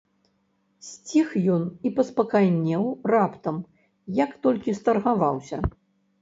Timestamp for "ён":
1.55-1.63